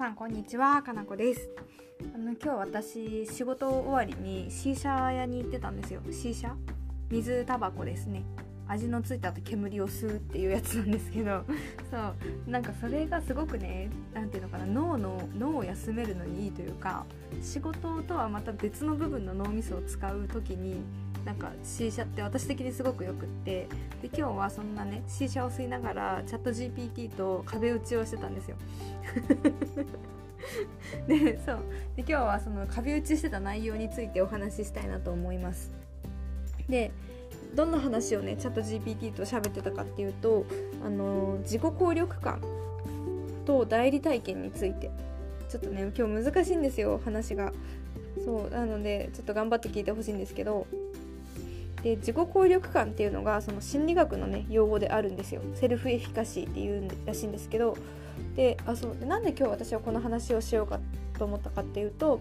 [0.00, 1.50] さんこんにちはかなこです。
[2.14, 6.00] あの今日私仕事終わりにシーシャ屋に行ってたんですよ。
[6.10, 6.54] シーシャ？
[7.10, 8.24] 水タバコですね。
[8.66, 11.44] 味のついた後煙を吸うっていうやつなんですけど。
[11.92, 12.50] そう。
[12.50, 17.04] なんかそれがすごくね何ていうのかな脳の脳を休めるのにいいというか
[17.42, 20.82] 仕事とはまた別の部分の脳みそを使う時に
[21.24, 23.68] なんか C 社って私的にすごくよくって
[24.02, 28.56] で今日はそんなね C 社を吸いながらチャット GPT と壁打ちをしてたんですよ。
[31.06, 31.58] でそう。
[31.96, 35.70] で今日はその壁打ちしてた内容についてお話ししたいなと思います。
[36.68, 36.92] で
[37.54, 40.46] どんな話をねチャット GPT と喋ってたかっていうと
[40.84, 42.40] あの自己効力感
[43.44, 44.90] と代理体験について。
[45.50, 47.52] ちょっとね今日難しいんですよ話が。
[48.24, 50.66] そうなのでちょっと頑張って聞いてほしいんですけど
[51.82, 57.76] で自己効力感っていうのがその心理学のね用語であるんですよセルフエフィカシーっていうらしいんですけど
[58.36, 60.78] であそうなんで今日私はこの話をしようか
[61.18, 62.20] と思ったかっていうと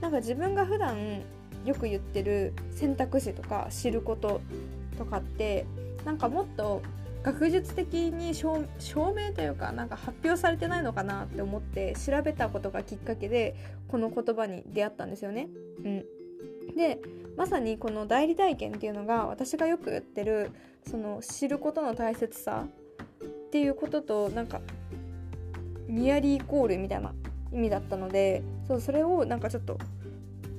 [0.00, 1.22] なんか自分が普段
[1.64, 4.40] よく言ってる選択肢とか知ること
[4.96, 5.66] とかって
[6.04, 6.82] なんかもっと
[7.22, 8.64] 学術的に証
[9.12, 13.56] 明というかなんか発表されてないのかなって思って調べたことがきっかけで
[13.88, 15.48] この言葉に出会ったんですよね。
[15.84, 16.04] うん、
[16.78, 17.00] で
[17.36, 20.52] まさにこの代理体験っていうのが私がよく言ってる
[20.88, 22.66] その知ることの大切さ
[23.24, 24.60] っていうこととなんか
[25.88, 27.12] ニアリーイコールみたいな
[27.52, 29.76] 意味だったのでそうそれをなんかちょっと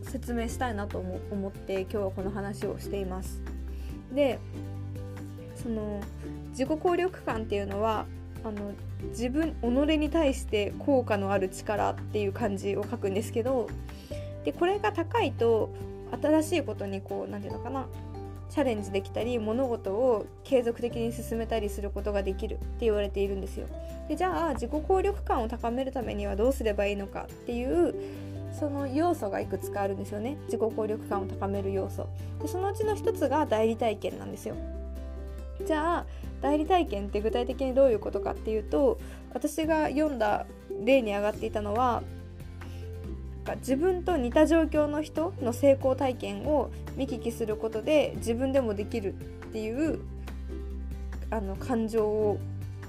[0.01, 3.41] 説明したいなと思って今日はこの話をしています。
[4.13, 4.39] で
[5.55, 6.01] その
[6.49, 8.05] 自己効力感っていうのは
[8.43, 8.73] あの
[9.09, 9.65] 自分己
[9.97, 13.69] に対して効果のある力っていう感じを書くんですけど
[14.43, 15.69] でこれが高いと
[16.21, 17.87] 新しいことにこう何て言うのかな
[18.49, 23.67] チャレンジできたり物事を継続的に進めたりすることができるって言われているんですよ。
[24.07, 27.93] でじゃあ自己効力感を高めるためにはどうすればいいのかっていう
[28.51, 30.37] その要素がいくつかあるんですよね。
[30.45, 32.07] 自己効力感を高める要素。
[32.41, 34.55] でそのうちの一つが代理体験なんですよ。
[35.65, 36.05] じゃあ
[36.41, 38.97] 代理体験って具体的にどういうことかっていうと
[39.33, 40.45] 私が読んだ
[40.83, 42.01] 例に上がっていたのは
[43.55, 49.17] 自分と似た状況の人の成功体験を見聞きすることで自分でもできるっ
[49.51, 49.99] ていう
[51.29, 52.39] あの感情を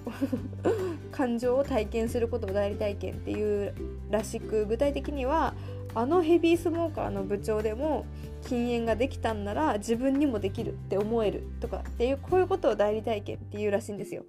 [1.12, 3.74] 感情を体験することを代理体験っていう
[4.10, 5.54] らしく具体的には
[5.94, 8.06] あのヘビースモーカーの部長でも
[8.46, 14.24] 禁煙ができたんなら自分にもできるって思えるとかっていうこういうことを代理体験っていうらしいんですよ。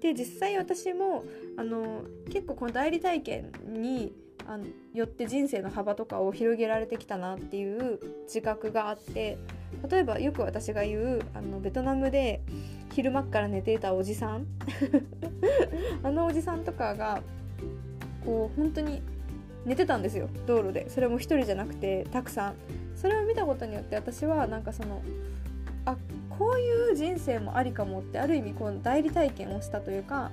[0.00, 1.24] で実際私も
[1.58, 4.14] あの結構この代理体験に
[4.50, 9.38] あのよって人生の幅とかを広げられてきたなっていう自覚があって
[9.88, 12.42] 例えばよく私が言うあのベトナムで
[12.92, 14.46] 昼間から寝ていたおじさん。
[16.02, 17.22] あのおじさんとかが
[18.24, 19.02] こう本当に
[19.64, 20.90] 寝てたんですよ道路で。
[20.90, 22.54] それも一人じゃなくてたくさん。
[22.96, 25.00] それを見たことによって私はなんかその
[25.84, 25.96] あ
[26.28, 30.32] こういう人生もありかもってある意味こう代理体験をしたというか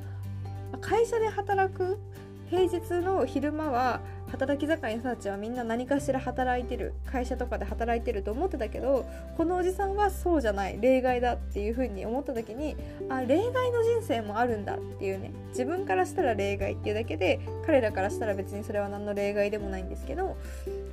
[0.81, 1.99] 会社で働く
[2.49, 3.99] 平日の昼間は
[4.31, 9.05] 働き盛りの人たちはみんな何かしら働いてる会社とかで働いてると思ってたけど
[9.37, 12.75] このおじさんはそうじゃない例外だっていう風に思った時に
[13.09, 20.37] あ例外の人生もあるんだっていうね自分からしたら例外っていうだけで彼らからしたら別にそれは何の例外でもないんですけど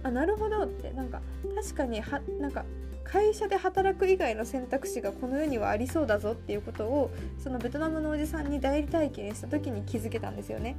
[0.02, 1.20] あなるほどってなんか
[1.56, 2.64] 確かにはなんか
[3.04, 10.76] 会社で働く以外の選択肢がこの世にはありそうだぞっていうことをそのベトナムのおじさんに代理体験した時に気づけたんですよね。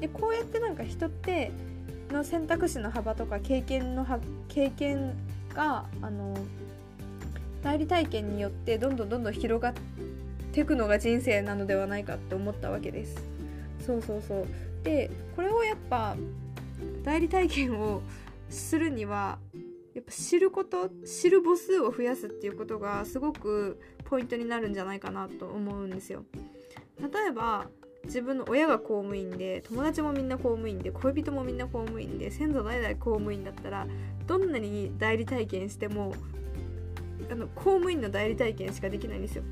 [0.00, 1.50] でこうやってなんか人って
[2.10, 4.06] の選択肢の幅とか経験の
[4.48, 5.14] 経験
[5.54, 6.34] があの
[7.62, 9.74] 代理体験によってどんどんどんどん広がっ
[10.52, 13.16] ていくのが人生なのではないかって思ったわけです。
[13.84, 14.46] そうそうそう
[14.84, 16.16] でこれをやっぱ
[17.04, 18.02] 代理体験を
[18.50, 19.38] するには
[19.98, 26.24] やっぱ知ること知る母数を増やすっていうことがすごくポイントになるんじゃないかなと思うんですよ。
[27.00, 27.66] 例えば
[28.04, 33.88] 自分の親が公務員で友達もみんな公務員で恋人もみんな公務員で先祖代々公務員だったら
[34.28, 36.14] どんなに代理体験しても
[37.28, 39.42] あの公務員の代理体験しかできないんですよ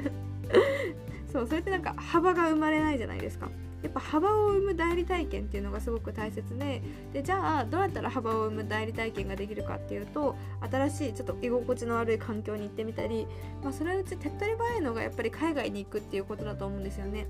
[1.32, 3.50] そうそれってなんか幅が生まれないじゃないですか
[3.82, 6.82] やっぱ幅を生む代理体験っていうのがすごく大切で
[7.12, 10.36] でじゃあどうやったら幅を生む代理体験ができるかっていうと
[10.70, 13.26] 新しいちょっと居心地の悪い環境に行ってみたり、
[13.62, 17.26] まあ、それうち手っ取り早いのがやっぱり海外に行くっていうことだと思うんですよね。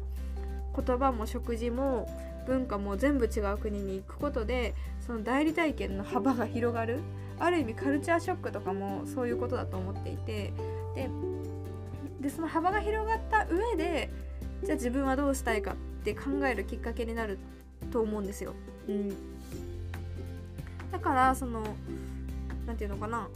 [0.75, 2.08] 言葉も食事も
[2.47, 4.75] 文化も全部違う国に行くことで
[5.06, 7.00] その代理体験の幅が広がる
[7.38, 10.52] ある意味カルチャーショックとかもそういうことだと思っていて
[10.94, 11.11] で
[12.20, 14.11] でその幅が広がった上で
[14.62, 17.38] じゃあ自分はどうしたいかって考えるきっかけになる
[17.93, 18.55] と思うんですよ。
[18.88, 19.08] うん、
[20.91, 21.62] だからその
[22.67, 23.29] 何て言うのかな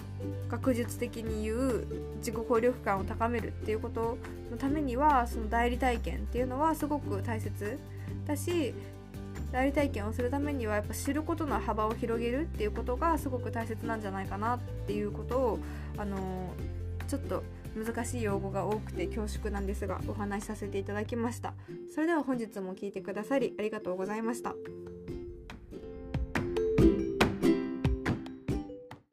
[0.49, 1.87] 学術的に言う
[2.19, 4.17] 自己効力感を高めるっていうこと
[4.51, 7.79] のためにはその代理体験っていうのはすごく大切
[8.27, 8.75] だし
[9.53, 15.59] 代理体験をするためにはやっぱ知ることの幅を広げるっていうことがすごく大切なんじゃないかなっていうことを
[15.97, 16.17] あの
[17.09, 17.43] ちょっと
[17.75, 21.55] 難しい用語が多くて恐縮なんですがお話しさせていただきました。
[21.95, 24.55] それでは本日も聴いてくださりありがとうございました。